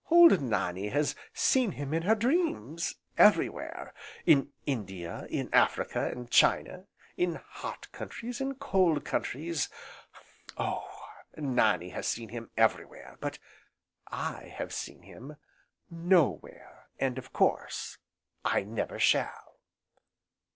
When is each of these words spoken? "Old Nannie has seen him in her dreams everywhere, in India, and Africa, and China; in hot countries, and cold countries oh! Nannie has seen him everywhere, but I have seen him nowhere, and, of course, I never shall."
"Old 0.09 0.41
Nannie 0.41 0.87
has 0.89 1.13
seen 1.31 1.73
him 1.73 1.93
in 1.93 2.01
her 2.01 2.15
dreams 2.15 2.95
everywhere, 3.19 3.93
in 4.25 4.51
India, 4.65 5.27
and 5.31 5.47
Africa, 5.53 6.09
and 6.09 6.31
China; 6.31 6.87
in 7.17 7.35
hot 7.47 7.91
countries, 7.91 8.41
and 8.41 8.57
cold 8.59 9.05
countries 9.05 9.69
oh! 10.57 10.89
Nannie 11.37 11.89
has 11.89 12.07
seen 12.07 12.29
him 12.29 12.49
everywhere, 12.57 13.19
but 13.21 13.37
I 14.07 14.45
have 14.57 14.73
seen 14.73 15.03
him 15.03 15.35
nowhere, 15.87 16.87
and, 16.97 17.19
of 17.19 17.31
course, 17.31 17.99
I 18.43 18.63
never 18.63 18.97
shall." 18.97 19.59